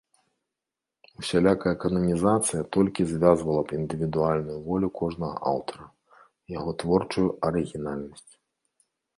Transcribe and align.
Усялякая 1.23 1.73
кананізацыя 1.83 2.61
толькі 2.79 3.05
звязвала 3.11 3.61
б 3.67 3.77
індывідуальную 3.81 4.57
волю 4.71 4.87
кожнага 5.03 5.35
аўтара, 5.53 5.85
яго 6.57 6.71
творчую 6.85 7.27
арыгінальнасць. 7.53 8.29